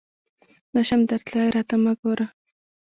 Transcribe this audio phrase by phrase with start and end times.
[0.73, 2.25] نه شم درتلای، راته مه ګوره!